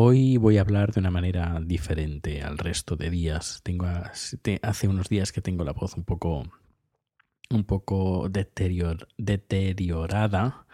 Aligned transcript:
Hoy 0.00 0.36
voy 0.36 0.58
a 0.58 0.60
hablar 0.60 0.92
de 0.92 1.00
una 1.00 1.10
manera 1.10 1.58
diferente 1.60 2.40
al 2.40 2.56
resto 2.56 2.94
de 2.94 3.10
días. 3.10 3.62
Tengo 3.64 3.84
hace 4.62 4.86
unos 4.86 5.08
días 5.08 5.32
que 5.32 5.40
tengo 5.40 5.64
la 5.64 5.72
voz 5.72 5.96
un 5.96 6.04
poco 6.04 6.44
un 7.50 7.64
poco 7.64 8.28
deterior- 8.28 9.08
deteriorada. 9.16 10.68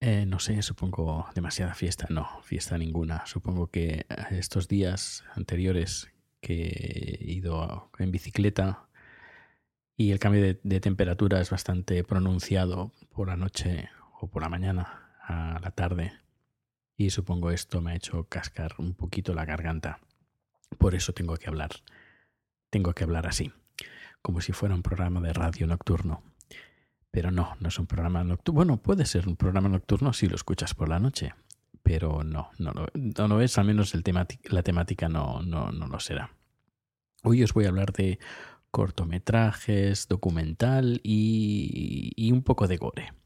Eh, 0.00 0.26
no 0.26 0.40
sé, 0.40 0.60
supongo 0.62 1.28
demasiada 1.36 1.74
fiesta. 1.74 2.08
No, 2.10 2.26
fiesta 2.42 2.76
ninguna. 2.76 3.24
Supongo 3.26 3.68
que 3.68 3.88
eh, 4.00 4.06
estos 4.32 4.66
días 4.66 5.22
anteriores 5.36 6.10
que 6.40 7.18
he 7.20 7.30
ido 7.30 7.92
en 8.00 8.10
bicicleta 8.10 8.88
y 9.96 10.10
el 10.10 10.18
cambio 10.18 10.42
de, 10.42 10.58
de 10.64 10.80
temperatura 10.80 11.40
es 11.40 11.50
bastante 11.50 12.02
pronunciado 12.02 12.90
por 13.10 13.28
la 13.28 13.36
noche 13.36 13.88
o 14.20 14.26
por 14.26 14.42
la 14.42 14.48
mañana 14.48 15.12
a 15.22 15.60
la 15.62 15.70
tarde. 15.70 16.19
Y 17.00 17.08
supongo 17.08 17.50
esto 17.50 17.80
me 17.80 17.92
ha 17.92 17.94
hecho 17.94 18.24
cascar 18.24 18.74
un 18.76 18.92
poquito 18.92 19.32
la 19.32 19.46
garganta. 19.46 20.00
Por 20.76 20.94
eso 20.94 21.14
tengo 21.14 21.34
que 21.38 21.48
hablar. 21.48 21.70
Tengo 22.68 22.92
que 22.92 23.04
hablar 23.04 23.26
así, 23.26 23.54
como 24.20 24.42
si 24.42 24.52
fuera 24.52 24.74
un 24.74 24.82
programa 24.82 25.22
de 25.22 25.32
radio 25.32 25.66
nocturno. 25.66 26.22
Pero 27.10 27.30
no, 27.30 27.56
no 27.58 27.68
es 27.68 27.78
un 27.78 27.86
programa 27.86 28.22
nocturno. 28.22 28.56
Bueno, 28.56 28.82
puede 28.82 29.06
ser 29.06 29.28
un 29.28 29.36
programa 29.36 29.70
nocturno 29.70 30.12
si 30.12 30.28
lo 30.28 30.34
escuchas 30.34 30.74
por 30.74 30.90
la 30.90 30.98
noche. 30.98 31.32
Pero 31.82 32.22
no, 32.22 32.50
no 32.58 32.72
lo, 32.72 32.88
no 33.28 33.40
es, 33.40 33.56
al 33.56 33.64
menos 33.64 33.94
el 33.94 34.04
la 34.50 34.62
temática 34.62 35.08
no, 35.08 35.40
no, 35.40 35.72
no 35.72 35.86
lo 35.86 36.00
será. 36.00 36.36
Hoy 37.22 37.42
os 37.42 37.54
voy 37.54 37.64
a 37.64 37.68
hablar 37.68 37.94
de 37.94 38.18
cortometrajes, 38.70 40.06
documental 40.06 41.00
y, 41.02 42.12
y 42.14 42.30
un 42.30 42.42
poco 42.42 42.68
de 42.68 42.76
gore. 42.76 43.19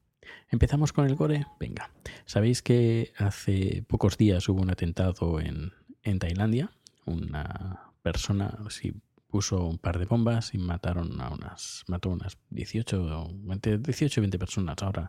¿Empezamos 0.50 0.92
con 0.92 1.06
el 1.06 1.14
gore? 1.14 1.46
Venga. 1.58 1.90
¿Sabéis 2.26 2.62
que 2.62 3.12
hace 3.16 3.84
pocos 3.86 4.16
días 4.16 4.48
hubo 4.48 4.62
un 4.62 4.70
atentado 4.70 5.40
en, 5.40 5.72
en 6.02 6.18
Tailandia? 6.18 6.70
Una 7.06 7.92
persona 8.02 8.58
sí, 8.70 8.94
puso 9.34 9.64
un 9.64 9.78
par 9.78 9.98
de 9.98 10.04
bombas 10.04 10.54
y 10.54 10.58
mataron 10.58 11.20
a 11.20 11.30
unas, 11.30 11.82
mató 11.88 12.10
a 12.10 12.12
unas 12.12 12.38
18, 12.50 13.02
o 13.02 13.30
20, 13.34 13.78
18 13.78 14.20
y 14.20 14.22
20 14.22 14.38
personas. 14.38 14.76
Ahora, 14.80 15.08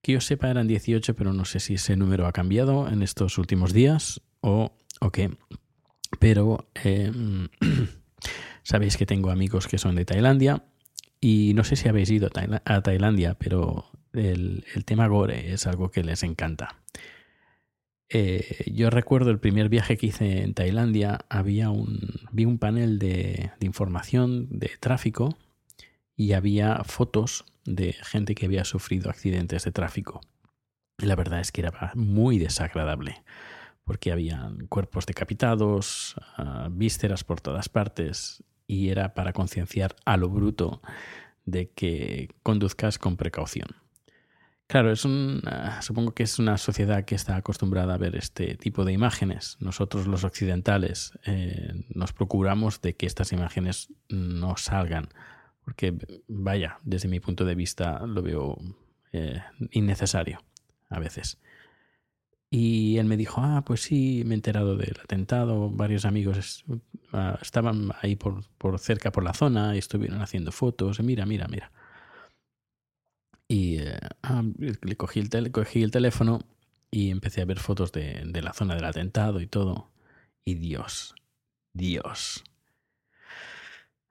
que 0.00 0.12
yo 0.12 0.22
sepa 0.22 0.48
eran 0.48 0.66
18, 0.66 1.14
pero 1.14 1.34
no 1.34 1.44
sé 1.44 1.60
si 1.60 1.74
ese 1.74 1.96
número 1.96 2.26
ha 2.26 2.32
cambiado 2.32 2.88
en 2.88 3.02
estos 3.02 3.36
últimos 3.36 3.74
días 3.74 4.22
o, 4.40 4.72
o 5.00 5.10
qué. 5.10 5.36
Pero 6.18 6.70
eh, 6.82 7.12
sabéis 8.62 8.96
que 8.96 9.04
tengo 9.04 9.30
amigos 9.30 9.68
que 9.68 9.76
son 9.76 9.96
de 9.96 10.06
Tailandia 10.06 10.64
y 11.20 11.52
no 11.54 11.64
sé 11.64 11.76
si 11.76 11.88
habéis 11.88 12.10
ido 12.10 12.30
a 12.64 12.80
Tailandia, 12.80 13.34
pero 13.34 13.84
el, 14.12 14.64
tema 14.84 15.06
gore 15.06 15.52
es 15.52 15.66
algo 15.66 15.90
que 15.90 16.02
les 16.02 16.22
encanta. 16.22 16.76
Eh, 18.08 18.64
yo 18.72 18.90
recuerdo 18.90 19.30
el 19.30 19.38
primer 19.38 19.68
viaje 19.68 19.96
que 19.96 20.06
hice 20.06 20.42
en 20.42 20.54
Tailandia, 20.54 21.20
había 21.28 21.70
un, 21.70 22.00
vi 22.32 22.44
un 22.44 22.58
panel 22.58 22.98
de, 22.98 23.52
información 23.60 24.48
de 24.50 24.70
tráfico 24.80 25.36
y 26.16 26.32
había 26.32 26.82
fotos 26.84 27.44
de 27.64 27.92
gente 27.92 28.34
que 28.34 28.46
había 28.46 28.64
sufrido 28.64 29.10
accidentes 29.10 29.64
de 29.64 29.72
tráfico. 29.72 30.20
La 30.98 31.14
verdad 31.14 31.40
es 31.40 31.52
que 31.52 31.60
era 31.60 31.92
muy 31.94 32.38
desagradable, 32.38 33.22
porque 33.84 34.12
habían 34.12 34.66
cuerpos 34.66 35.06
decapitados, 35.06 36.16
ah, 36.36 36.68
vísceras 36.70 37.22
por 37.24 37.40
todas 37.40 37.68
partes, 37.68 38.42
y 38.66 38.88
era 38.90 39.14
para 39.14 39.32
concienciar 39.32 39.96
a 40.04 40.16
lo 40.16 40.28
bruto 40.28 40.82
de 41.44 41.70
que 41.70 42.28
conduzcas 42.42 42.98
con 42.98 43.16
precaución. 43.16 43.68
Claro, 44.70 44.92
es 44.92 45.04
un, 45.04 45.42
supongo 45.80 46.12
que 46.12 46.22
es 46.22 46.38
una 46.38 46.56
sociedad 46.56 47.04
que 47.04 47.16
está 47.16 47.34
acostumbrada 47.34 47.94
a 47.94 47.98
ver 47.98 48.14
este 48.14 48.54
tipo 48.54 48.84
de 48.84 48.92
imágenes. 48.92 49.56
Nosotros 49.58 50.06
los 50.06 50.22
occidentales 50.22 51.18
eh, 51.26 51.72
nos 51.92 52.12
procuramos 52.12 52.80
de 52.80 52.94
que 52.94 53.06
estas 53.06 53.32
imágenes 53.32 53.92
no 54.08 54.56
salgan, 54.56 55.08
porque 55.64 55.92
vaya, 56.28 56.78
desde 56.84 57.08
mi 57.08 57.18
punto 57.18 57.44
de 57.44 57.56
vista 57.56 58.06
lo 58.06 58.22
veo 58.22 58.58
eh, 59.10 59.42
innecesario 59.72 60.40
a 60.88 61.00
veces. 61.00 61.38
Y 62.48 62.98
él 62.98 63.06
me 63.06 63.16
dijo, 63.16 63.40
ah, 63.40 63.64
pues 63.66 63.80
sí, 63.80 64.22
me 64.24 64.34
he 64.34 64.36
enterado 64.36 64.76
del 64.76 64.94
atentado, 65.02 65.68
varios 65.68 66.04
amigos 66.04 66.64
ah, 67.12 67.40
estaban 67.42 67.90
ahí 68.02 68.14
por, 68.14 68.46
por 68.56 68.78
cerca 68.78 69.10
por 69.10 69.24
la 69.24 69.34
zona 69.34 69.74
y 69.74 69.78
estuvieron 69.80 70.22
haciendo 70.22 70.52
fotos, 70.52 71.00
mira, 71.00 71.26
mira, 71.26 71.48
mira. 71.48 71.72
Y 73.50 73.78
eh, 73.80 73.98
ah, 74.22 74.44
le 74.80 74.96
cogí 74.96 75.18
el, 75.18 75.50
cogí 75.50 75.82
el 75.82 75.90
teléfono 75.90 76.38
y 76.88 77.10
empecé 77.10 77.40
a 77.40 77.46
ver 77.46 77.58
fotos 77.58 77.90
de, 77.90 78.22
de 78.24 78.42
la 78.42 78.52
zona 78.52 78.76
del 78.76 78.84
atentado 78.84 79.40
y 79.40 79.48
todo. 79.48 79.90
Y 80.44 80.54
Dios, 80.54 81.16
Dios. 81.72 82.44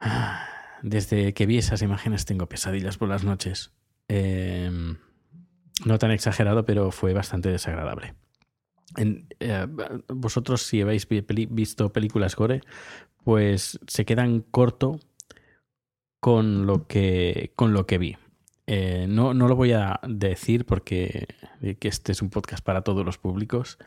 Ah, 0.02 0.46
Desde 0.84 1.34
que 1.34 1.46
vi 1.46 1.58
esas 1.58 1.82
imágenes 1.82 2.26
tengo 2.26 2.50
pesadillas 2.50 2.98
por 2.98 3.08
las 3.08 3.24
noches. 3.24 3.72
Em, 4.10 4.98
no 5.86 5.98
tan 6.00 6.12
exagerado, 6.12 6.66
pero 6.66 6.92
fue 6.92 7.14
bastante 7.14 7.48
desagradable. 7.48 8.16
Eh, 8.98 9.68
vosotros, 10.10 10.64
si 10.64 10.82
habéis 10.82 11.08
visto 11.08 11.94
películas 11.94 12.36
gore, 12.36 12.60
pues 13.24 13.80
se 13.88 14.04
quedan 14.04 14.42
corto 14.42 15.00
con 16.20 16.66
lo 16.66 16.88
que, 16.88 17.54
con 17.56 17.72
lo 17.72 17.88
que 17.88 18.00
vi. 18.00 18.18
Eh, 18.72 19.08
no, 19.10 19.34
no 19.34 19.48
lo 19.48 19.56
voy 19.56 19.72
a 19.72 20.00
decir 20.08 20.64
porque 20.64 21.28
eh, 21.60 21.78
que 21.80 21.88
este 21.88 22.12
es 22.12 22.22
un 22.22 22.30
podcast 22.30 22.64
para 22.64 22.84
todos 22.84 23.04
los 23.04 23.18
públicos, 23.18 23.80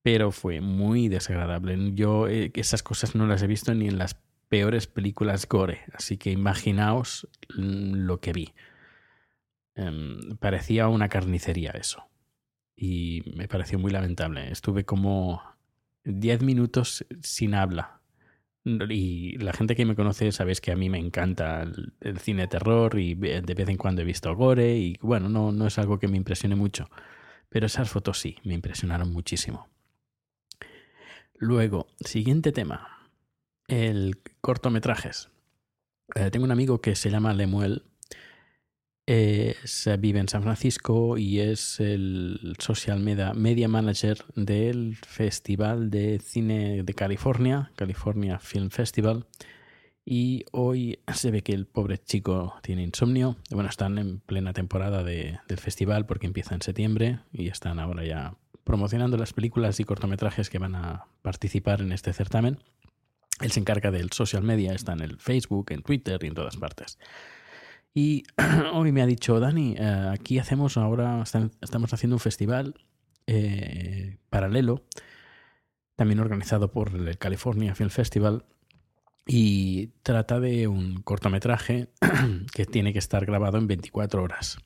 pero 0.00 0.32
fue 0.32 0.62
muy 0.62 1.08
desagradable. 1.08 1.92
Yo 1.92 2.26
eh, 2.26 2.50
esas 2.54 2.82
cosas 2.82 3.14
no 3.14 3.26
las 3.26 3.42
he 3.42 3.46
visto 3.46 3.74
ni 3.74 3.86
en 3.86 3.98
las 3.98 4.18
peores 4.48 4.86
películas 4.86 5.46
gore, 5.46 5.82
así 5.92 6.16
que 6.16 6.30
imaginaos 6.30 7.28
lo 7.50 8.18
que 8.18 8.32
vi. 8.32 8.54
Em, 9.74 10.38
parecía 10.38 10.88
una 10.88 11.10
carnicería 11.10 11.72
eso. 11.72 12.08
Y 12.74 13.24
me 13.36 13.46
pareció 13.46 13.78
muy 13.78 13.90
lamentable. 13.90 14.50
Estuve 14.50 14.86
como 14.86 15.42
10 16.04 16.40
minutos 16.40 17.04
sin 17.20 17.54
habla. 17.54 17.97
Y 18.64 19.38
la 19.38 19.52
gente 19.52 19.74
que 19.76 19.86
me 19.86 19.94
conoce 19.94 20.30
sabéis 20.32 20.60
que 20.60 20.72
a 20.72 20.76
mí 20.76 20.90
me 20.90 20.98
encanta 20.98 21.62
el, 21.62 22.18
cine 22.18 22.48
terror 22.48 22.98
y 22.98 23.14
de 23.14 23.54
vez 23.54 23.68
en 23.68 23.76
cuando 23.76 24.02
he 24.02 24.04
visto 24.04 24.34
gore 24.34 24.76
y 24.76 24.98
bueno, 25.00 25.28
no, 25.28 25.52
no 25.52 25.66
es 25.66 25.78
algo 25.78 25.98
que 25.98 26.08
me 26.08 26.16
impresione 26.16 26.54
mucho. 26.54 26.90
Pero 27.48 27.66
esas 27.66 27.88
fotos 27.88 28.18
sí, 28.18 28.36
me 28.44 28.54
impresionaron 28.54 29.10
muchísimo. 29.12 29.68
Luego, 31.34 31.86
siguiente 32.00 32.52
tema, 32.52 33.08
el 33.68 34.20
cortometrajes. 34.40 35.30
Eh, 36.14 36.30
tengo 36.30 36.44
un 36.44 36.52
amigo 36.52 36.80
que 36.80 36.96
se 36.96 37.10
llama 37.10 37.32
Lemuel, 37.32 37.84
es- 39.08 39.88
vive 39.98 40.20
en 40.20 40.28
San 40.28 40.42
Francisco 40.42 41.16
y 41.16 41.40
es 41.40 41.80
el 41.80 42.54
social 42.58 43.00
media, 43.00 43.32
media 43.32 43.66
manager 43.68 44.18
del 44.34 44.96
Festival 44.96 45.90
de 45.90 46.18
Cine 46.18 46.82
de 46.82 46.94
California, 46.94 47.70
California 47.76 48.38
Film 48.38 48.70
Festival. 48.70 49.26
Y 50.04 50.44
hoy 50.52 51.00
se 51.14 51.30
ve 51.30 51.42
que 51.42 51.52
el 51.52 51.66
pobre 51.66 51.98
chico 51.98 52.54
tiene 52.62 52.82
insomnio. 52.82 53.36
Bueno, 53.50 53.68
están 53.68 53.98
en 53.98 54.20
plena 54.20 54.52
temporada 54.52 55.02
de- 55.02 55.38
del 55.48 55.58
festival 55.58 56.06
porque 56.06 56.26
empieza 56.26 56.54
en 56.54 56.62
septiembre 56.62 57.20
y 57.32 57.48
están 57.48 57.78
ahora 57.78 58.04
ya 58.04 58.34
promocionando 58.64 59.16
las 59.16 59.32
películas 59.32 59.80
y 59.80 59.84
cortometrajes 59.84 60.50
que 60.50 60.58
van 60.58 60.74
a 60.74 61.06
participar 61.22 61.80
en 61.80 61.92
este 61.92 62.12
certamen. 62.12 62.58
Él 63.40 63.52
se 63.52 63.60
encarga 63.60 63.90
del 63.90 64.10
social 64.12 64.42
media, 64.42 64.72
está 64.72 64.92
en 64.92 65.00
el 65.00 65.18
Facebook, 65.18 65.72
en 65.72 65.82
Twitter 65.82 66.18
y 66.22 66.26
en 66.26 66.34
todas 66.34 66.56
partes. 66.56 66.98
Y 68.00 68.22
hoy 68.74 68.92
me 68.92 69.02
ha 69.02 69.06
dicho, 69.06 69.40
Dani, 69.40 69.74
eh, 69.76 70.08
aquí 70.12 70.38
hacemos 70.38 70.76
ahora, 70.76 71.24
estamos 71.60 71.92
haciendo 71.92 72.14
un 72.14 72.20
festival 72.20 72.74
eh, 73.26 74.18
paralelo, 74.30 74.84
también 75.96 76.20
organizado 76.20 76.70
por 76.70 76.94
el 76.94 77.18
California 77.18 77.74
Film 77.74 77.90
Festival, 77.90 78.44
y 79.26 79.88
trata 80.04 80.38
de 80.38 80.68
un 80.68 81.02
cortometraje 81.02 81.88
que 82.54 82.66
tiene 82.66 82.92
que 82.92 83.00
estar 83.00 83.26
grabado 83.26 83.58
en 83.58 83.66
24 83.66 84.22
horas. 84.22 84.58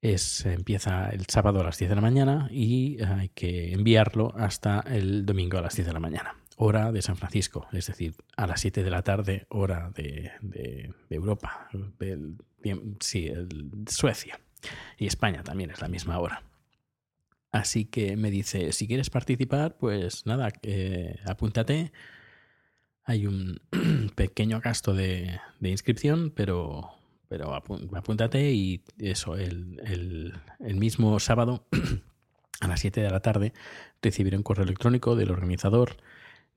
Es, 0.00 0.46
empieza 0.46 1.10
el 1.10 1.26
sábado 1.26 1.60
a 1.60 1.64
las 1.64 1.76
10 1.76 1.90
de 1.90 1.96
la 1.96 2.00
mañana 2.00 2.48
y 2.50 2.96
hay 3.02 3.28
que 3.28 3.74
enviarlo 3.74 4.32
hasta 4.38 4.80
el 4.80 5.26
domingo 5.26 5.58
a 5.58 5.60
las 5.60 5.76
10 5.76 5.86
de 5.86 5.92
la 5.92 6.00
mañana, 6.00 6.34
hora 6.56 6.92
de 6.92 7.02
San 7.02 7.16
Francisco, 7.16 7.66
es 7.72 7.86
decir, 7.86 8.14
a 8.36 8.46
las 8.46 8.60
7 8.60 8.82
de 8.82 8.90
la 8.90 9.02
tarde, 9.02 9.46
hora 9.48 9.90
de, 9.94 10.32
de- 10.40 10.92
Europa, 11.10 11.68
sí, 13.00 13.26
el- 13.26 13.70
Suecia. 13.88 14.40
Y 14.96 15.06
España 15.06 15.42
también 15.42 15.70
es 15.70 15.80
la 15.80 15.88
misma 15.88 16.18
hora. 16.18 16.42
Así 17.50 17.84
que 17.84 18.16
me 18.16 18.30
dice, 18.30 18.72
si 18.72 18.86
quieres 18.86 19.10
participar, 19.10 19.76
pues 19.76 20.24
nada, 20.26 20.50
eh, 20.62 21.16
apúntate. 21.26 21.92
Hay 23.04 23.26
un 23.26 23.60
pequeño 24.14 24.60
gasto 24.60 24.94
de, 24.94 25.38
inscripción, 25.60 26.30
pero, 26.34 26.90
pero 27.28 27.52
apú- 27.54 27.94
apúntate 27.96 28.52
y 28.52 28.82
eso, 28.98 29.36
el, 29.36 29.80
el- 29.84 30.34
el 30.60 30.76
mismo 30.76 31.18
sábado 31.18 31.66
a 32.60 32.68
las 32.68 32.80
7 32.80 33.00
de 33.02 33.10
la 33.10 33.20
tarde 33.20 33.52
recibiré 34.00 34.36
un 34.36 34.42
correo 34.44 34.64
electrónico 34.64 35.16
del 35.16 35.30
organizador 35.32 35.96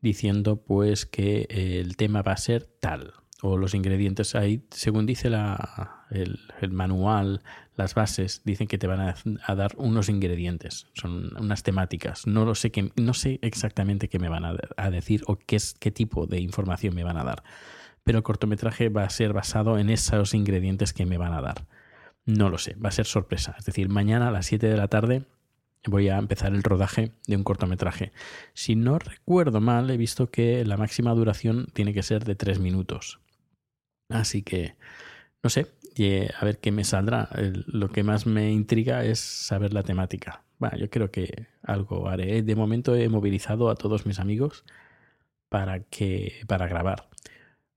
diciendo 0.06 0.64
pues 0.64 1.08
que 1.08 1.48
el 1.50 1.98
tema 1.98 2.22
va 2.22 2.34
a 2.34 2.38
ser 2.38 2.68
tal. 2.80 3.14
O 3.42 3.58
los 3.58 3.74
ingredientes 3.74 4.36
ahí 4.36 4.66
según 4.70 5.06
dice 5.06 5.30
la, 5.30 6.06
el, 6.12 6.40
manual 6.72 7.42
las 7.76 7.96
bases 7.96 8.42
dicen 8.46 8.68
que 8.68 8.78
te 8.78 8.88
van 8.88 9.02
a, 9.02 9.16
a 9.46 9.56
dar 9.56 9.74
unos 9.78 10.08
ingredientes. 10.08 10.88
Son 10.94 11.36
unas 11.38 11.64
temáticas. 11.64 12.28
No 12.28 12.46
lo 12.46 12.56
sé 12.56 12.72
qué, 12.72 12.92
no 12.96 13.14
sé 13.14 13.40
exactamente 13.42 14.08
qué 14.08 14.20
me 14.20 14.30
van 14.30 14.46
a, 14.46 14.56
a 14.78 14.90
decir 14.92 15.24
o 15.28 15.38
qué 15.38 15.58
es 15.58 15.74
qué 15.74 15.92
tipo 15.92 16.28
de 16.28 16.40
información 16.40 16.96
me 16.96 17.04
van 17.04 17.18
a 17.18 17.24
dar. 17.24 17.44
Pero 18.04 18.20
el 18.20 18.24
cortometraje 18.24 18.90
va 18.90 19.04
a 19.04 19.10
ser 19.10 19.34
basado 19.34 19.80
en 19.80 19.90
esos 19.90 20.36
ingredientes 20.36 20.94
que 20.94 21.08
me 21.08 21.18
van 21.18 21.34
a 21.34 21.42
dar. 21.42 21.66
No 22.26 22.50
lo 22.50 22.60
sé 22.60 22.76
va 22.76 22.90
a 22.90 22.94
ser 22.94 23.06
sorpresa. 23.08 23.56
Es 23.58 23.66
decir 23.66 23.90
mañana 23.90 24.28
a 24.28 24.32
las 24.32 24.46
7 24.46 24.68
de 24.68 24.78
la 24.78 24.88
tarde 24.88 25.26
voy 25.88 26.10
a 26.10 26.18
empezar 26.18 26.54
el 26.54 26.64
rodaje 26.64 27.12
de 27.28 27.36
un 27.36 27.44
cortometraje. 27.44 28.12
Si 28.54 28.76
no 28.76 29.00
recuerdo 29.00 29.62
mal, 29.62 29.90
he 29.90 29.98
visto 29.98 30.30
que 30.30 30.64
la 30.66 30.78
máxima 30.78 31.14
duración 31.14 31.68
tiene 31.74 31.94
que 31.94 32.04
ser 32.04 32.26
de 32.26 32.36
tres 32.36 32.60
minutos. 32.60 33.20
Así 34.10 34.44
que, 34.44 34.76
no 35.44 35.50
sé, 35.50 35.68
y, 35.96 36.22
a 36.22 36.44
ver 36.44 36.60
qué 36.60 36.72
me 36.72 36.84
saldrá. 36.84 37.30
Lo 37.68 37.90
que 37.90 38.04
más 38.04 38.26
me 38.26 38.52
intriga 38.52 39.04
es 39.04 39.20
saber 39.20 39.74
la 39.74 39.84
temática. 39.84 40.44
Bueno, 40.60 40.78
yo 40.78 40.90
creo 40.90 41.12
que 41.12 41.48
algo 41.64 42.08
haré. 42.08 42.44
De 42.44 42.56
momento 42.56 42.96
he 42.96 43.10
movilizado 43.10 43.70
a 43.70 43.76
todos 43.76 44.06
mis 44.06 44.20
amigos 44.20 44.64
para, 45.50 45.82
que, 45.84 46.42
para 46.48 46.68
grabar. 46.68 47.10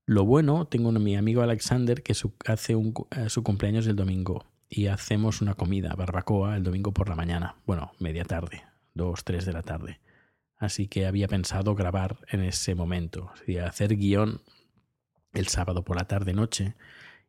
Lo 0.05 0.25
bueno, 0.25 0.65
tengo 0.67 0.89
un, 0.89 1.03
mi 1.03 1.15
amigo 1.15 1.41
Alexander 1.41 2.01
que 2.01 2.13
su- 2.13 2.33
hace 2.45 2.73
eh, 2.73 3.29
su 3.29 3.43
cumpleaños 3.43 3.85
el 3.87 3.95
domingo 3.95 4.45
y 4.69 4.87
hacemos 4.87 5.41
una 5.41 5.55
comida, 5.55 5.95
barbacoa, 5.95 6.55
el 6.55 6.63
domingo 6.63 6.93
por 6.93 7.09
la 7.09 7.15
mañana. 7.15 7.55
Bueno, 7.65 7.91
media 7.99 8.23
tarde, 8.23 8.63
dos, 8.93 9.23
tres 9.23 9.45
de 9.45 9.53
la 9.53 9.63
tarde. 9.63 9.99
Así 10.57 10.87
que 10.87 11.07
había 11.07 11.27
pensado 11.27 11.73
grabar 11.73 12.17
en 12.29 12.41
ese 12.41 12.75
momento, 12.75 13.31
es 13.33 13.39
decir, 13.39 13.61
hacer 13.61 13.95
guion 13.95 14.41
el 15.33 15.47
sábado 15.47 15.83
por 15.83 15.97
la 15.97 16.05
tarde, 16.05 16.33
noche, 16.33 16.75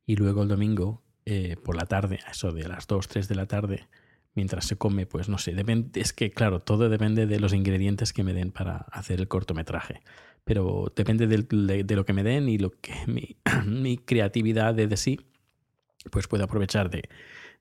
y 0.05 0.17
luego 0.17 0.43
el 0.43 0.49
domingo 0.49 1.03
eh, 1.25 1.57
por 1.63 1.77
la 1.77 1.87
tarde, 1.87 2.19
eso 2.31 2.53
de 2.53 2.69
las 2.69 2.87
dos, 2.87 3.09
tres 3.09 3.29
de 3.29 3.37
la 3.37 3.47
tarde, 3.47 3.89
mientras 4.35 4.67
se 4.67 4.77
come, 4.77 5.07
pues 5.07 5.29
no 5.29 5.39
sé, 5.39 5.55
depende, 5.55 6.01
es 6.01 6.13
que 6.13 6.31
claro, 6.33 6.61
todo 6.61 6.89
depende 6.89 7.27
de 7.27 7.41
los 7.41 7.53
ingredientes 7.53 8.13
que 8.13 8.25
me 8.25 8.35
den 8.35 8.53
para 8.53 8.77
hacer 8.91 9.21
el 9.21 9.29
cortometraje. 9.29 10.03
Pero 10.45 10.93
depende 10.97 11.27
de, 11.27 11.85
de 11.85 11.97
lo 11.97 12.05
que 12.05 12.13
me 12.13 12.23
den 12.23 12.49
y 12.49 12.59
lo 12.59 12.71
que 12.71 12.95
mi, 13.07 13.37
mi 13.67 13.99
creatividad 13.99 14.75
de, 14.75 14.89
de 14.89 14.97
sí, 14.97 15.21
pues 16.11 16.26
puedo 16.29 16.44
aprovechar 16.44 16.91
de, 16.91 17.08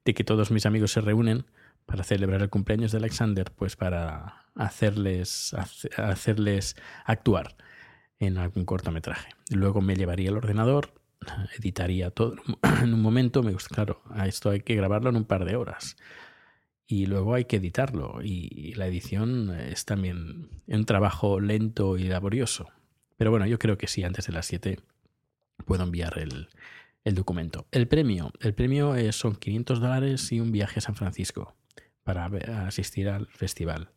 que 0.03 0.23
todos 0.23 0.49
mis 0.51 0.65
amigos 0.65 0.91
se 0.91 1.01
reúnen 1.01 1.45
para 1.85 2.03
celebrar 2.03 2.41
el 2.41 2.49
cumpleaños 2.49 2.91
de 2.91 2.97
Alexander, 2.97 3.51
pues 3.55 3.75
para 3.75 4.45
hacerles, 4.55 5.53
hace- 5.53 5.89
hacerles 5.97 6.75
actuar 7.05 7.55
en 8.19 8.37
algún 8.37 8.65
cortometraje. 8.65 9.29
Luego 9.51 9.81
me 9.81 9.95
llevaría 9.95 10.29
el 10.29 10.37
ordenador, 10.37 10.93
editaría 11.57 12.09
todo 12.11 12.35
en 12.83 12.93
un 12.93 13.01
momento. 13.01 13.43
Me 13.43 13.51
gusta, 13.53 13.73
claro, 13.73 14.01
a 14.09 14.27
esto 14.27 14.49
hay 14.49 14.61
que 14.61 14.75
grabarlo 14.75 15.09
en 15.09 15.15
un 15.17 15.25
par 15.25 15.45
de 15.45 15.55
horas. 15.55 15.95
Y 16.87 17.05
luego 17.05 17.35
hay 17.35 17.45
que 17.45 17.57
editarlo. 17.57 18.19
Y 18.23 18.73
la 18.73 18.87
edición 18.87 19.51
es 19.55 19.85
también 19.85 20.49
un 20.67 20.85
trabajo 20.85 21.39
lento 21.39 21.97
y 21.97 22.05
laborioso. 22.05 22.67
Pero 23.17 23.29
bueno, 23.29 23.45
yo 23.45 23.59
creo 23.59 23.77
que 23.77 23.85
sí, 23.87 24.03
antes 24.03 24.25
de 24.25 24.33
las 24.33 24.47
7 24.47 24.79
puedo 25.65 25.83
enviar 25.83 26.17
el, 26.17 26.49
el 27.09 27.15
documento. 27.15 27.67
El 27.71 27.87
premio. 27.87 28.31
El 28.39 28.53
premio 28.53 28.95
eh, 28.95 29.11
son 29.11 29.35
500 29.35 29.79
dólares 29.79 30.31
y 30.31 30.39
un 30.39 30.51
viaje 30.51 30.79
a 30.79 30.81
San 30.81 30.95
Francisco 30.95 31.55
para 32.03 32.25
asistir 32.67 33.09
al 33.09 33.27
festival. 33.27 33.91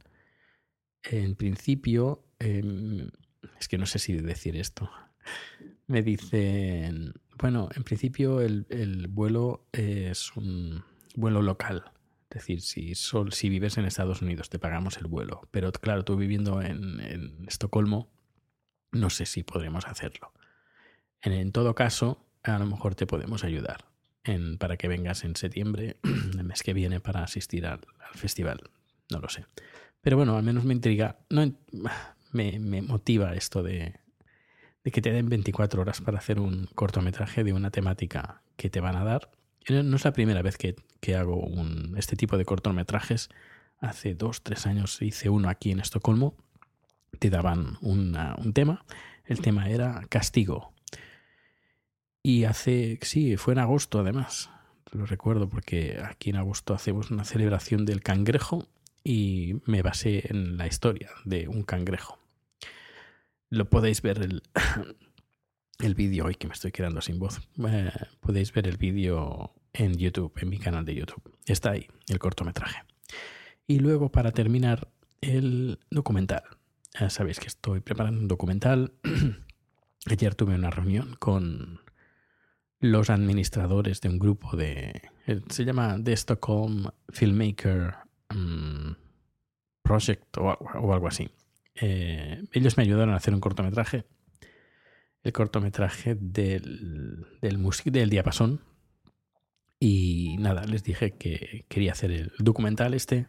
En 1.04 1.34
principio, 1.34 2.24
em, 2.38 3.10
es 3.58 3.68
que 3.68 3.78
no 3.78 3.86
sé 3.86 3.98
si 3.98 4.14
decir 4.14 4.56
esto. 4.56 4.90
Me 5.86 6.02
dicen, 6.02 7.14
bueno, 7.38 7.68
en 7.74 7.84
principio 7.84 8.40
el, 8.40 8.66
el 8.70 9.08
vuelo 9.08 9.66
es 9.72 10.34
un 10.36 10.84
vuelo 11.14 11.42
local. 11.42 11.84
Es 12.30 12.36
decir, 12.46 12.62
si, 12.62 12.94
sol, 12.94 13.32
si 13.32 13.50
vives 13.50 13.76
en 13.76 13.84
Estados 13.84 14.22
Unidos 14.22 14.48
te 14.48 14.58
pagamos 14.58 14.96
el 14.96 15.06
vuelo. 15.06 15.42
Pero 15.50 15.70
claro, 15.70 16.02
tú 16.02 16.16
viviendo 16.16 16.62
en, 16.62 17.44
Estocolmo, 17.46 18.10
no 18.90 19.10
sé 19.10 19.26
si 19.26 19.42
podremos 19.42 19.86
hacerlo. 19.86 20.32
En 21.20 21.52
todo 21.52 21.74
caso, 21.74 22.24
a 22.42 22.58
lo 22.58 22.66
mejor 22.66 22.94
te 22.94 23.06
podemos 23.06 23.44
ayudar 23.44 23.92
para 24.58 24.76
que 24.76 24.88
vengas 24.88 25.24
en 25.24 25.34
septiembre, 25.36 25.96
el 26.04 26.44
mes 26.44 26.62
que 26.62 26.74
viene, 26.74 27.00
para 27.00 27.22
asistir 27.22 27.66
al, 27.66 27.80
al 28.08 28.14
festival. 28.14 28.60
No 29.10 29.18
lo 29.18 29.28
sé. 29.28 29.46
Pero 30.00 30.16
bueno, 30.16 30.36
al 30.36 30.42
menos 30.42 30.64
me 30.64 30.74
intriga, 30.74 31.18
no, 31.28 31.52
me, 32.32 32.58
me 32.58 32.82
motiva 32.82 33.34
esto 33.34 33.62
de, 33.62 34.00
que 34.84 35.02
te 35.02 35.12
den 35.12 35.28
24 35.28 35.82
horas 35.82 36.00
para 36.00 36.18
hacer 36.18 36.38
un 36.38 36.68
cortometraje 36.74 37.44
de 37.44 37.52
una 37.52 37.70
temática 37.70 38.42
que 38.56 38.70
te 38.70 38.80
van 38.80 38.96
a 38.96 39.04
dar. 39.04 39.30
Y 39.66 39.74
No 39.74 39.96
es 39.96 40.04
la 40.04 40.12
primera 40.12 40.42
vez 40.42 40.56
que, 40.56 40.76
que 41.00 41.16
hago 41.16 41.48
este 41.96 42.16
tipo 42.16 42.36
de 42.36 42.44
cortometrajes. 42.44 43.28
Hace 43.78 44.14
dos, 44.14 44.42
tres 44.42 44.66
años 44.66 45.00
hice 45.02 45.28
uno 45.28 45.48
aquí 45.48 45.70
en 45.70 45.80
Estocolmo. 45.80 46.36
Te 47.18 47.30
daban 47.30 47.78
un 47.80 48.52
tema. 48.54 48.84
El 49.24 49.40
tema 49.40 49.68
era 49.68 50.02
castigo. 50.08 50.71
Y 52.22 52.44
hace, 52.44 52.98
sí, 53.02 53.36
fue 53.36 53.54
en 53.54 53.58
agosto 53.58 54.00
además. 54.00 54.50
Lo 54.92 55.06
recuerdo 55.06 55.48
porque 55.48 56.00
aquí 56.04 56.30
en 56.30 56.36
agosto 56.36 56.74
hacemos 56.74 57.10
una 57.10 57.24
celebración 57.24 57.84
del 57.84 58.02
cangrejo 58.02 58.68
y 59.02 59.54
me 59.64 59.82
basé 59.82 60.30
en 60.30 60.56
la 60.56 60.66
historia 60.66 61.10
de 61.24 61.48
un 61.48 61.62
cangrejo. 61.62 62.18
Lo 63.48 63.68
podéis 63.68 64.02
ver 64.02 64.18
el, 64.22 64.42
el 65.80 65.94
vídeo, 65.94 66.26
hoy 66.26 66.36
que 66.36 66.46
me 66.46 66.54
estoy 66.54 66.72
quedando 66.72 67.00
sin 67.00 67.18
voz. 67.18 67.40
Eh, 67.66 67.90
podéis 68.20 68.52
ver 68.52 68.68
el 68.68 68.76
vídeo 68.76 69.52
en 69.72 69.96
YouTube, 69.96 70.32
en 70.36 70.48
mi 70.48 70.58
canal 70.58 70.84
de 70.84 70.94
YouTube. 70.94 71.36
Está 71.46 71.70
ahí, 71.70 71.88
el 72.08 72.18
cortometraje. 72.18 72.82
Y 73.66 73.78
luego, 73.78 74.10
para 74.10 74.32
terminar, 74.32 74.88
el 75.20 75.78
documental. 75.90 76.42
Ya 76.98 77.10
sabéis 77.10 77.40
que 77.40 77.46
estoy 77.46 77.80
preparando 77.80 78.20
un 78.20 78.28
documental. 78.28 78.92
Ayer 80.06 80.34
tuve 80.34 80.54
una 80.54 80.70
reunión 80.70 81.16
con 81.18 81.80
los 82.82 83.10
administradores 83.10 84.00
de 84.00 84.08
un 84.08 84.18
grupo 84.18 84.56
de... 84.56 85.02
Se 85.48 85.64
llama 85.64 85.96
The 86.02 86.12
Stockholm 86.12 86.88
Filmmaker 87.08 87.94
um, 88.34 88.94
Project 89.82 90.36
o, 90.36 90.48
o 90.50 90.92
algo 90.92 91.06
así. 91.06 91.30
eh, 91.76 92.42
ellos 92.52 92.76
me 92.76 92.82
ayudaron 92.82 93.14
a 93.14 93.16
hacer 93.16 93.32
un 93.32 93.40
cortometraje. 93.40 94.04
El 95.22 95.32
cortometraje 95.32 96.16
del, 96.16 97.24
del, 97.40 97.70
del 97.84 98.10
diapasón. 98.10 98.60
Y 99.78 100.36
nada, 100.40 100.64
les 100.64 100.82
dije 100.82 101.12
que 101.12 101.64
quería 101.68 101.92
hacer 101.92 102.10
el 102.10 102.32
documental 102.38 102.94
este 102.94 103.28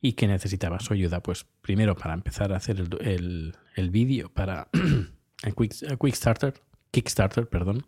y 0.00 0.12
que 0.12 0.28
necesitaba 0.28 0.78
su 0.78 0.94
ayuda. 0.94 1.20
Pues 1.24 1.44
primero 1.60 1.96
para 1.96 2.14
empezar 2.14 2.52
a 2.52 2.56
hacer 2.56 2.78
el, 2.78 2.88
el, 3.00 3.56
el 3.74 3.90
vídeo 3.90 4.32
para 4.32 4.68
el 5.42 5.54
quick, 5.56 5.74
el 5.82 5.98
quick 5.98 6.14
Starter, 6.14 6.54
Kickstarter, 6.92 7.48
perdón, 7.48 7.84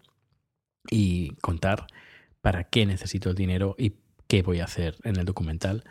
y 0.91 1.31
contar 1.41 1.87
para 2.41 2.65
qué 2.65 2.87
necesito 2.87 3.31
el 3.31 3.37
dinero 3.37 3.75
y 3.79 3.95
qué 4.27 4.43
voy 4.43 4.61
a 4.61 4.65
hacer 4.65 4.97
en 5.05 5.17
el 5.17 5.25
documental. 5.25 5.85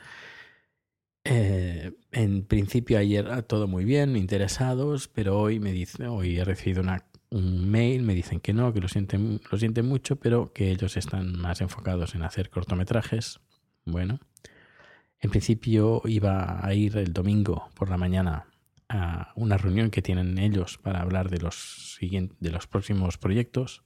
Eh, 1.26 1.94
en 2.12 2.44
principio 2.46 2.98
ayer 3.00 3.44
todo 3.44 3.68
muy 3.68 3.86
bien, 3.86 4.18
interesados, 4.18 5.08
pero 5.08 5.40
hoy 5.40 5.60
me 5.60 5.72
dice, 5.72 6.08
hoy 6.08 6.38
he 6.38 6.44
recibido 6.44 6.84
un 7.30 7.72
mail, 7.72 8.04
me 8.04 8.14
dicen 8.14 8.40
que 8.40 8.54
no, 8.54 8.74
que 8.74 8.82
lo 8.82 8.88
sienten, 8.88 9.42
lo 9.50 9.58
sienten 9.58 9.88
mucho, 9.88 10.18
pero 10.18 10.52
que 10.54 10.72
ellos 10.72 10.98
están 10.98 11.40
más 11.40 11.62
enfocados 11.62 12.14
en 12.16 12.24
hacer 12.24 12.50
cortometrajes. 12.50 13.40
Bueno, 13.86 14.20
en 15.20 15.30
principio 15.30 16.02
iba 16.06 16.66
a 16.66 16.74
ir 16.74 16.98
el 16.98 17.14
domingo 17.14 17.70
por 17.76 17.90
la 17.90 17.98
mañana 17.98 18.48
a 18.90 19.32
una 19.36 19.58
reunión 19.58 19.90
que 19.90 20.02
tienen 20.02 20.38
ellos 20.38 20.78
para 20.78 21.02
hablar 21.02 21.30
de 21.30 21.40
los 21.40 21.98
de 22.02 22.52
los 22.52 22.68
próximos 22.68 23.18
proyectos. 23.18 23.84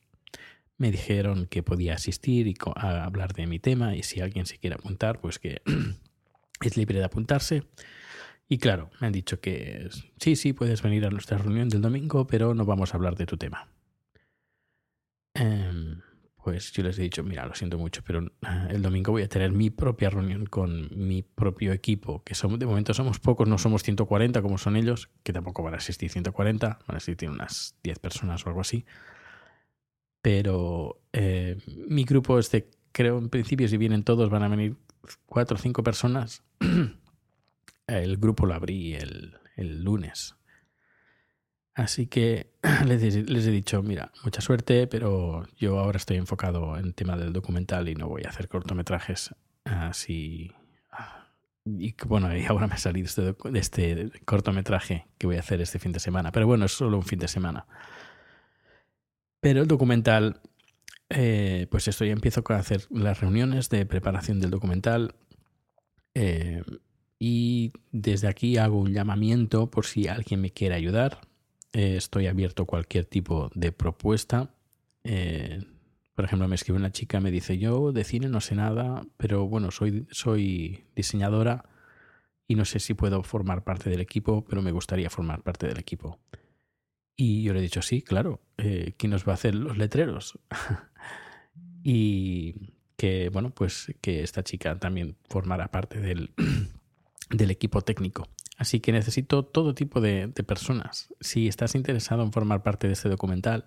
Me 0.77 0.91
dijeron 0.91 1.47
que 1.47 1.63
podía 1.63 1.95
asistir 1.95 2.47
y 2.47 2.55
a 2.75 3.03
hablar 3.03 3.33
de 3.33 3.47
mi 3.47 3.59
tema 3.59 3.95
y 3.95 4.03
si 4.03 4.21
alguien 4.21 4.45
se 4.45 4.57
quiere 4.57 4.75
apuntar, 4.75 5.19
pues 5.19 5.39
que 5.39 5.61
es 6.61 6.77
libre 6.77 6.99
de 6.99 7.05
apuntarse. 7.05 7.63
Y 8.47 8.59
claro, 8.59 8.89
me 9.01 9.07
han 9.07 9.13
dicho 9.13 9.39
que 9.41 9.89
sí, 10.19 10.35
sí, 10.35 10.53
puedes 10.53 10.81
venir 10.81 11.05
a 11.05 11.09
nuestra 11.09 11.37
reunión 11.37 11.67
del 11.67 11.81
domingo, 11.81 12.27
pero 12.27 12.53
no 12.53 12.65
vamos 12.65 12.93
a 12.93 12.97
hablar 12.97 13.15
de 13.15 13.25
tu 13.25 13.37
tema. 13.37 13.69
Eh, 15.33 15.97
pues 16.47 16.71
yo 16.71 16.81
les 16.81 16.97
he 16.97 17.01
dicho, 17.01 17.25
mira, 17.25 17.45
lo 17.45 17.53
siento 17.55 17.77
mucho, 17.77 18.01
pero 18.05 18.21
eh, 18.21 18.67
el 18.69 18.81
domingo 18.81 19.11
voy 19.11 19.23
a 19.23 19.27
tener 19.27 19.51
mi 19.51 19.69
propia 19.69 20.09
reunión 20.09 20.45
con 20.45 20.87
mi 20.95 21.21
propio 21.21 21.73
equipo, 21.73 22.23
que 22.23 22.35
somos, 22.35 22.57
de 22.57 22.65
momento 22.65 22.93
somos 22.93 23.19
pocos, 23.19 23.49
no 23.49 23.57
somos 23.57 23.83
140 23.83 24.41
como 24.41 24.57
son 24.57 24.77
ellos, 24.77 25.09
que 25.23 25.33
tampoco 25.33 25.61
van 25.61 25.73
a 25.73 25.77
asistir 25.77 26.09
140, 26.09 26.79
van 26.87 26.95
a 26.95 26.97
asistir 26.97 27.29
unas 27.29 27.75
10 27.83 27.99
personas 27.99 28.45
o 28.45 28.47
algo 28.47 28.61
así. 28.61 28.85
Pero 30.21 31.01
eh, 31.13 31.57
mi 31.87 32.03
grupo 32.03 32.39
este, 32.39 32.69
creo 32.91 33.17
en 33.17 33.29
principio, 33.29 33.67
si 33.67 33.77
vienen 33.77 34.03
todos, 34.03 34.29
van 34.29 34.43
a 34.43 34.47
venir 34.47 34.75
4 35.25 35.55
o 35.55 35.59
5 35.59 35.83
personas. 35.83 36.43
el 37.87 38.17
grupo 38.17 38.45
lo 38.45 38.53
abrí 38.53 38.95
el, 38.95 39.37
el 39.55 39.83
lunes. 39.83 40.37
Así 41.77 42.07
que 42.07 42.49
les, 42.87 43.03
he 43.03 43.51
dicho, 43.51 43.83
mira, 43.83 44.11
mucha 44.23 44.41
suerte, 44.41 44.87
pero 44.87 45.47
yo 45.57 45.79
ahora 45.79 45.97
estoy 45.97 46.17
enfocado 46.17 46.75
en 46.75 46.85
el 46.85 46.95
tema 46.95 47.15
del 47.15 47.31
documental 47.31 47.87
y 47.87 47.93
no 47.93 48.09
voy 48.09 48.23
a 48.25 48.29
hacer 48.29 48.47
cortometrajes 48.47 49.35
así. 49.63 50.51
Y 51.65 51.95
bueno, 52.05 52.35
y 52.35 52.45
ahora 52.45 52.65
me 52.65 52.73
ha 52.73 52.77
salido 52.77 53.05
este, 53.05 53.35
este 53.53 54.11
cortometraje 54.25 55.05
que 55.19 55.27
voy 55.27 55.35
a 55.35 55.41
hacer 55.41 55.61
este 55.61 55.77
fin 55.77 55.91
de 55.91 55.99
semana. 55.99 56.31
Pero 56.31 56.47
bueno, 56.47 56.65
es 56.65 56.71
solo 56.71 56.97
un 56.97 57.03
fin 57.03 57.19
de 57.19 57.27
semana. 57.27 57.67
Pero 59.39 59.61
el 59.61 59.67
documental, 59.67 60.41
eh, 61.09 61.67
pues 61.69 61.87
esto 61.87 62.05
ya 62.05 62.13
empiezo 62.13 62.43
a 62.47 62.55
hacer 62.55 62.85
las 62.89 63.19
reuniones 63.21 63.69
de 63.69 63.85
preparación 63.85 64.39
del 64.39 64.51
documental. 64.51 65.15
Eh, 66.13 66.63
y 67.19 67.73
desde 67.91 68.27
aquí 68.27 68.57
hago 68.57 68.79
un 68.79 68.93
llamamiento 68.93 69.69
por 69.71 69.85
si 69.85 70.07
alguien 70.07 70.41
me 70.41 70.51
quiere 70.51 70.75
ayudar 70.75 71.21
eh, 71.73 71.95
estoy 71.97 72.27
abierto 72.27 72.63
a 72.63 72.65
cualquier 72.65 73.05
tipo 73.05 73.51
de 73.53 73.71
propuesta. 73.71 74.49
Eh, 75.03 75.63
por 76.15 76.25
ejemplo, 76.25 76.47
me 76.47 76.55
escribe 76.55 76.79
una 76.79 76.91
chica, 76.91 77.19
me 77.19 77.29
dice, 77.29 77.59
yo 77.59 77.91
de 77.91 78.03
cine 78.03 78.29
no 78.29 78.41
sé 78.41 78.55
nada, 78.55 79.05
pero 79.17 79.47
bueno, 79.47 79.69
soy, 79.69 80.07
soy 80.09 80.85
diseñadora 80.95 81.65
y 82.47 82.55
no 82.55 82.65
sé 82.65 82.79
si 82.79 82.95
puedo 82.95 83.21
formar 83.21 83.63
parte 83.63 83.89
del 83.91 84.01
equipo, 84.01 84.43
pero 84.45 84.63
me 84.63 84.71
gustaría 84.71 85.11
formar 85.11 85.43
parte 85.43 85.67
del 85.67 85.77
equipo. 85.77 86.19
Y 87.19 87.41
yo 87.41 87.53
le 87.53 87.59
he 87.59 87.63
dicho, 87.63 87.81
sí, 87.81 88.03
claro, 88.03 88.41
eh, 88.57 88.93
¿quién 88.95 89.09
nos 89.09 89.27
va 89.27 89.31
a 89.31 89.33
hacer 89.33 89.55
los 89.55 89.75
letreros? 89.77 90.37
y 91.83 92.53
que, 92.95 93.29
bueno, 93.29 93.49
pues 93.49 93.91
que 94.01 94.21
esta 94.21 94.43
chica 94.43 94.77
también 94.77 95.17
formará 95.27 95.71
parte 95.71 95.99
del, 95.99 96.31
del 97.31 97.49
equipo 97.49 97.81
técnico. 97.81 98.27
Así 98.55 98.79
que 98.79 98.91
necesito 98.91 99.43
todo 99.43 99.73
tipo 99.73 99.99
de, 99.99 100.27
de, 100.27 100.43
personas. 100.43 101.13
Si 101.19 101.47
estás 101.47 101.73
interesado 101.73 102.23
en 102.23 102.31
formar 102.31 102.61
parte 102.61 102.85
de 102.85 102.93
este 102.93 103.09
documental, 103.09 103.65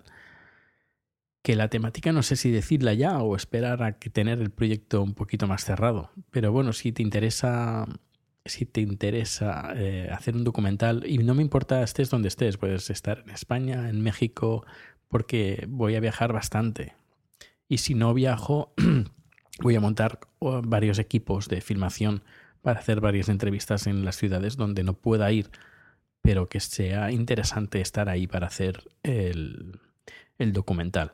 que 1.41 1.55
la 1.55 1.69
temática 1.69 2.13
no 2.13 2.23
sé 2.23 2.37
si 2.37 2.51
decirla 2.51 2.93
ya 2.93 3.17
o 3.19 3.35
esperar 3.35 3.83
a 3.83 3.97
que 3.97 4.09
tener 4.09 4.39
el 4.39 4.51
proyecto 4.51 5.01
un 5.01 5.13
poquito 5.13 5.47
más 5.47 5.65
cerrado. 5.65 6.11
Pero 6.29 6.53
bueno, 6.53 6.71
si 6.71 6.93
te 6.93 7.03
interesa, 7.03 7.85
si 8.45 8.65
te 8.65 8.81
interesa 8.81 9.73
eh, 9.75 10.09
hacer 10.11 10.35
un 10.35 10.43
documental, 10.43 11.03
y 11.05 11.17
no 11.19 11.35
me 11.35 11.41
importa 11.41 11.83
estés 11.83 12.09
donde 12.09 12.27
estés, 12.27 12.57
puedes 12.57 12.89
estar 12.89 13.23
en 13.25 13.29
España, 13.31 13.89
en 13.89 14.01
México, 14.01 14.65
porque 15.07 15.65
voy 15.67 15.95
a 15.95 15.99
viajar 15.99 16.33
bastante. 16.33 16.93
Y 17.67 17.79
si 17.79 17.93
no 17.93 18.13
viajo, 18.13 18.73
voy 19.61 19.75
a 19.75 19.79
montar 19.79 20.19
varios 20.39 20.99
equipos 20.99 21.47
de 21.47 21.61
filmación 21.61 22.23
para 22.61 22.79
hacer 22.79 23.01
varias 23.01 23.29
entrevistas 23.29 23.87
en 23.87 24.05
las 24.05 24.17
ciudades 24.17 24.57
donde 24.57 24.83
no 24.83 24.93
pueda 24.93 25.31
ir, 25.31 25.49
pero 26.21 26.47
que 26.49 26.59
sea 26.59 27.11
interesante 27.11 27.81
estar 27.81 28.09
ahí 28.09 28.27
para 28.27 28.47
hacer 28.47 28.89
el, 29.03 29.79
el 30.37 30.53
documental. 30.53 31.11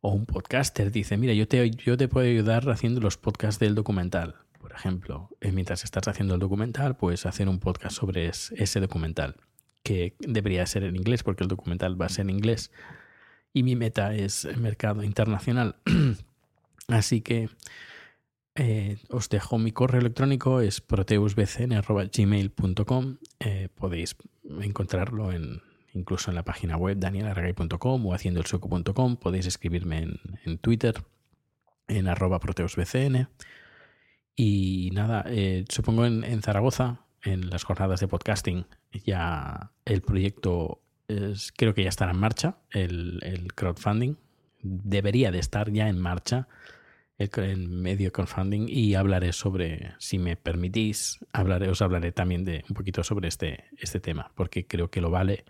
O 0.00 0.10
un 0.10 0.26
podcaster 0.26 0.90
dice, 0.90 1.16
mira, 1.16 1.32
yo 1.32 1.46
te, 1.46 1.70
yo 1.70 1.96
te 1.96 2.08
puedo 2.08 2.26
ayudar 2.26 2.68
haciendo 2.70 3.00
los 3.00 3.16
podcasts 3.16 3.60
del 3.60 3.74
documental. 3.74 4.41
Por 4.62 4.72
ejemplo, 4.72 5.28
eh, 5.40 5.50
mientras 5.50 5.82
estás 5.82 6.06
haciendo 6.06 6.34
el 6.34 6.40
documental, 6.40 6.96
puedes 6.96 7.26
hacer 7.26 7.48
un 7.48 7.58
podcast 7.58 7.96
sobre 7.96 8.28
ese 8.28 8.78
documental, 8.78 9.34
que 9.82 10.14
debería 10.20 10.64
ser 10.66 10.84
en 10.84 10.94
inglés, 10.94 11.24
porque 11.24 11.42
el 11.42 11.48
documental 11.48 12.00
va 12.00 12.06
a 12.06 12.08
ser 12.08 12.26
en 12.26 12.30
inglés. 12.30 12.70
Y 13.52 13.64
mi 13.64 13.74
meta 13.74 14.14
es 14.14 14.44
el 14.44 14.58
mercado 14.58 15.02
internacional. 15.02 15.74
Así 16.86 17.22
que 17.22 17.48
eh, 18.54 18.98
os 19.08 19.28
dejo 19.28 19.58
mi 19.58 19.72
correo 19.72 20.00
electrónico, 20.00 20.60
es 20.60 20.80
proteusbcn.gmail.com. 20.80 23.16
Eh, 23.40 23.68
podéis 23.74 24.14
encontrarlo 24.60 25.32
en, 25.32 25.60
incluso 25.92 26.30
en 26.30 26.36
la 26.36 26.44
página 26.44 26.76
web 26.76 27.00
danielargay.com 27.00 28.06
o 28.06 28.14
haciendoelsueco.com. 28.14 29.16
Podéis 29.16 29.46
escribirme 29.46 30.02
en, 30.02 30.20
en, 30.44 30.58
Twitter, 30.58 31.02
en 31.88 32.06
arroba 32.06 32.38
proteusbcn. 32.38 33.26
Y 34.34 34.90
nada, 34.92 35.24
eh, 35.28 35.64
supongo 35.68 36.06
en, 36.06 36.24
en, 36.24 36.42
Zaragoza, 36.42 37.00
en 37.22 37.50
las 37.50 37.64
jornadas 37.64 38.00
de 38.00 38.08
podcasting, 38.08 38.66
ya 39.04 39.72
el 39.84 40.02
proyecto 40.02 40.80
es, 41.08 41.52
creo 41.52 41.74
que 41.74 41.82
ya 41.82 41.88
estará 41.88 42.12
en 42.12 42.18
marcha, 42.18 42.56
el, 42.70 43.20
el 43.22 43.52
crowdfunding. 43.54 44.16
Debería 44.62 45.30
de 45.30 45.38
estar 45.38 45.70
ya 45.70 45.88
en 45.88 45.98
marcha 45.98 46.48
en 47.36 47.82
medio 47.82 48.12
crowdfunding 48.12 48.66
y 48.68 48.94
hablaré 48.94 49.32
sobre, 49.32 49.92
si 49.98 50.18
me 50.18 50.36
permitís, 50.36 51.20
hablaré, 51.32 51.68
os 51.68 51.82
hablaré 51.82 52.12
también 52.12 52.44
de 52.44 52.64
un 52.68 52.74
poquito 52.74 53.04
sobre 53.04 53.28
este, 53.28 53.64
este 53.78 54.00
tema, 54.00 54.32
porque 54.34 54.66
creo 54.66 54.90
que 54.90 55.00
lo 55.00 55.10
vale. 55.10 55.44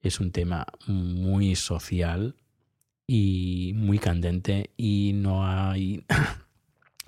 Es 0.00 0.20
un 0.20 0.32
tema 0.32 0.66
muy 0.86 1.54
social 1.54 2.36
y 3.06 3.72
muy 3.76 3.98
candente 3.98 4.70
y 4.76 5.12
no 5.14 5.46
hay, 5.46 6.04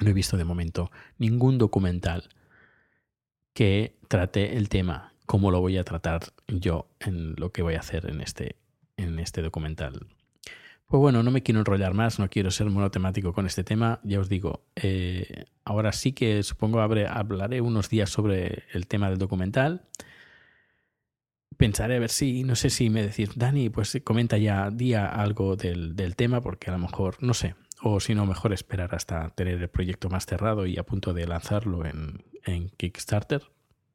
no 0.05 0.11
he 0.11 0.15
visto 0.15 0.37
de 0.37 0.45
momento 0.45 0.91
ningún 1.19 1.59
documental 1.59 2.29
que 3.53 3.97
trate 4.09 4.57
el 4.57 4.69
tema 4.69 5.15
como 5.27 5.51
lo 5.51 5.61
voy 5.61 5.79
a 5.79 5.85
tratar 5.85 6.21
yo 6.49 6.89
en 7.01 7.35
lo 7.37 7.51
que 7.51 7.63
voy 7.63 7.75
a 7.75 7.81
hacer 7.81 8.11
en 8.11 8.21
este, 8.21 8.57
en 8.97 9.19
este 9.19 9.43
documental 9.43 10.07
pues 10.87 11.01
bueno, 11.01 11.23
no 11.23 11.31
me 11.31 11.43
quiero 11.43 11.61
enrollar 11.61 11.95
más, 11.95 12.19
no 12.19 12.29
quiero 12.29 12.51
ser 12.51 12.69
monotemático 12.69 13.33
con 13.33 13.47
este 13.47 13.65
tema. 13.65 14.01
Ya 14.05 14.21
os 14.21 14.29
digo, 14.29 14.65
eh, 14.77 15.47
ahora 15.65 15.93
sí 15.93 16.13
que 16.13 16.43
supongo 16.43 16.81
hablaré 16.81 17.61
unos 17.61 17.89
días 17.89 18.11
sobre 18.11 18.65
el 18.73 18.87
tema 18.87 19.09
del 19.09 19.19
documental. 19.19 19.83
Pensaré 21.57 21.97
a 21.97 21.99
ver 22.01 22.11
si, 22.11 22.45
no 22.45 22.55
sé 22.55 22.69
si 22.69 22.91
me 22.91 23.03
decís, 23.03 23.31
Dani, 23.35 23.71
pues 23.71 23.99
comenta 24.05 24.37
ya, 24.37 24.71
día 24.71 25.07
algo 25.07 25.57
del, 25.57 25.97
del 25.97 26.17
tema, 26.17 26.41
porque 26.41 26.71
a 26.71 26.75
lo 26.75 26.79
mejor, 26.79 27.17
no 27.21 27.33
sé, 27.33 27.55
o 27.87 28.01
si 28.01 28.15
no, 28.15 28.25
mejor 28.25 28.55
esperar 28.55 28.95
hasta 28.95 29.29
tener 29.31 29.61
el 29.61 29.69
proyecto 29.69 30.09
más 30.09 30.25
cerrado 30.25 30.65
y 30.65 30.79
a 30.79 30.87
punto 30.87 31.13
de 31.13 31.27
lanzarlo 31.27 31.85
en, 31.85 32.25
Kickstarter. 32.79 33.43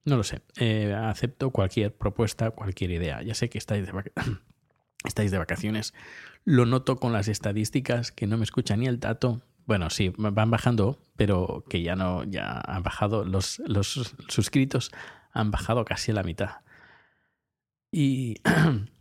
No 0.05 0.15
lo 0.15 0.23
sé. 0.23 0.41
Eh, 0.57 0.93
acepto 0.93 1.49
cualquier 1.49 1.95
propuesta, 1.95 2.51
cualquier 2.51 2.91
idea. 2.91 3.23
Ya 3.23 3.33
sé 3.33 3.49
que 3.49 3.57
estáis 3.57 3.87
de, 3.87 4.11
estáis 5.05 5.31
de 5.31 5.39
vacaciones. 5.39 5.95
Lo 6.45 6.67
noto 6.67 6.97
con 6.97 7.13
las 7.13 7.27
estadísticas 7.27 8.11
que 8.11 8.27
no 8.27 8.37
me 8.37 8.43
escucha 8.43 8.77
ni 8.77 8.85
el 8.85 8.99
dato. 8.99 9.41
Bueno, 9.65 9.89
sí, 9.89 10.13
van 10.17 10.51
bajando, 10.51 11.01
pero 11.15 11.63
que 11.67 11.81
ya 11.81 11.95
no, 11.95 12.23
ya 12.25 12.61
han 12.61 12.83
bajado, 12.83 13.25
los, 13.25 13.57
los 13.65 14.15
suscritos 14.27 14.91
han 15.31 15.49
bajado 15.49 15.83
casi 15.83 16.11
a 16.11 16.15
la 16.15 16.23
mitad. 16.23 16.57
Y. 17.91 18.35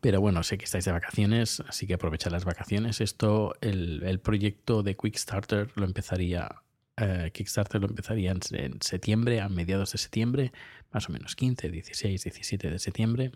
Pero 0.00 0.20
bueno, 0.20 0.42
sé 0.42 0.58
que 0.58 0.64
estáis 0.64 0.84
de 0.84 0.92
vacaciones, 0.92 1.60
así 1.68 1.86
que 1.86 1.94
aprovechad 1.94 2.30
las 2.30 2.44
vacaciones. 2.44 3.00
Esto, 3.00 3.54
el, 3.60 4.02
el 4.04 4.20
proyecto 4.20 4.82
de 4.82 4.96
Quickstarter 4.96 5.70
lo 5.76 5.84
empezaría. 5.84 6.48
eh, 6.96 7.30
Kickstarter 7.32 7.80
lo 7.80 7.88
empezaría 7.88 8.30
en, 8.32 8.40
en 8.52 8.80
septiembre, 8.82 9.40
a 9.40 9.48
mediados 9.48 9.92
de 9.92 9.98
septiembre, 9.98 10.52
más 10.92 11.08
o 11.08 11.12
menos 11.12 11.34
15, 11.36 11.70
16, 11.70 12.22
17 12.24 12.70
de 12.70 12.78
septiembre. 12.78 13.32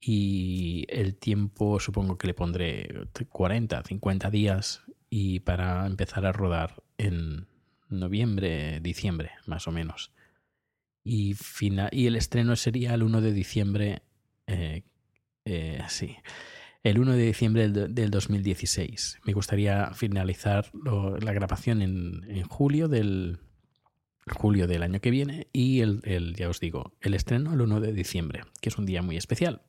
Y 0.00 0.84
el 0.88 1.16
tiempo 1.16 1.80
supongo 1.80 2.18
que 2.18 2.26
le 2.28 2.34
pondré 2.34 2.88
40, 3.30 3.82
50 3.82 4.30
días 4.30 4.82
y 5.10 5.40
para 5.40 5.86
empezar 5.86 6.26
a 6.26 6.32
rodar 6.32 6.82
en 6.98 7.46
noviembre, 7.88 8.80
diciembre, 8.80 9.30
más 9.46 9.66
o 9.66 9.72
menos. 9.72 10.12
Y, 11.02 11.34
fina- 11.34 11.88
y 11.92 12.06
el 12.06 12.16
estreno 12.16 12.56
sería 12.56 12.94
el 12.94 13.02
1 13.02 13.20
de 13.20 13.32
diciembre, 13.32 14.02
eh, 14.46 14.82
eh, 15.46 15.80
sí, 15.88 16.16
el 16.82 16.98
1 16.98 17.12
de 17.12 17.22
diciembre 17.24 17.68
del, 17.68 17.94
del 17.94 18.10
2016. 18.10 19.20
Me 19.24 19.32
gustaría 19.32 19.92
finalizar 19.94 20.70
la 20.74 21.32
grabación 21.32 21.82
en, 21.82 22.42
julio 22.44 22.88
del 22.88 23.38
julio 24.28 24.66
del 24.66 24.82
año 24.82 25.00
que 25.00 25.12
viene 25.12 25.46
y 25.52 25.82
el, 25.82 26.00
el, 26.02 26.34
ya 26.34 26.48
os 26.48 26.58
digo, 26.58 26.96
el 27.00 27.14
estreno 27.14 27.54
el 27.54 27.60
1 27.60 27.80
de 27.80 27.92
diciembre, 27.92 28.42
que 28.60 28.70
es 28.70 28.76
un 28.76 28.86
día 28.86 29.02
muy 29.02 29.16
especial. 29.16 29.62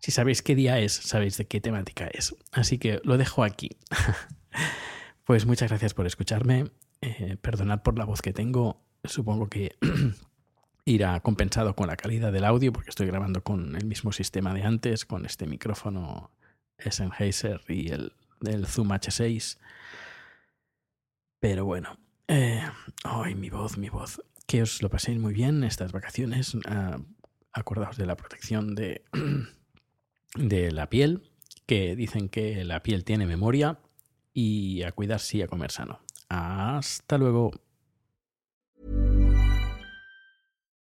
Si 0.00 0.10
sabéis 0.10 0.42
qué 0.42 0.54
día 0.54 0.78
es, 0.78 0.92
sabéis 0.92 1.38
de 1.38 1.46
qué 1.46 1.62
temática 1.62 2.06
es. 2.06 2.36
Así 2.52 2.76
que 2.76 3.00
lo 3.04 3.16
dejo 3.16 3.42
aquí. 3.42 3.70
pues 5.24 5.46
muchas 5.46 5.70
gracias 5.70 5.94
por 5.94 6.06
escucharme. 6.06 6.70
Eh, 7.00 7.38
perdonad 7.40 7.82
por 7.82 7.98
la 7.98 8.04
voz 8.04 8.20
que 8.20 8.34
tengo. 8.34 8.84
Supongo 9.02 9.48
que 9.48 9.76
irá 10.84 11.18
compensado 11.20 11.74
con 11.74 11.86
la 11.86 11.96
calidad 11.96 12.32
del 12.32 12.44
audio 12.44 12.72
porque 12.72 12.90
estoy 12.90 13.06
grabando 13.06 13.42
con 13.42 13.76
el 13.76 13.86
mismo 13.86 14.12
sistema 14.12 14.52
de 14.52 14.62
antes, 14.62 15.04
con 15.04 15.24
este 15.24 15.46
micrófono 15.46 16.30
Sennheiser 16.78 17.62
y 17.68 17.90
el, 17.90 18.12
el 18.46 18.66
Zoom 18.66 18.88
H6. 18.88 19.58
Pero 21.40 21.64
bueno, 21.64 21.98
eh, 22.28 22.62
ay, 23.04 23.34
mi 23.34 23.50
voz, 23.50 23.78
mi 23.78 23.88
voz. 23.88 24.22
Que 24.46 24.62
os 24.62 24.82
lo 24.82 24.90
paséis 24.90 25.18
muy 25.18 25.32
bien 25.32 25.64
estas 25.64 25.92
vacaciones. 25.92 26.56
Ah, 26.66 26.98
acordaos 27.52 27.96
de 27.96 28.06
la 28.06 28.16
protección 28.16 28.74
de, 28.74 29.04
de 30.34 30.72
la 30.72 30.88
piel, 30.88 31.30
que 31.66 31.96
dicen 31.96 32.28
que 32.28 32.64
la 32.64 32.82
piel 32.82 33.04
tiene 33.04 33.26
memoria. 33.26 33.78
Y 34.36 34.82
a 34.82 34.90
cuidarse 34.90 35.36
y 35.38 35.42
a 35.42 35.48
comer 35.48 35.70
sano. 35.70 36.00
Hasta 36.28 37.18
luego. 37.18 37.52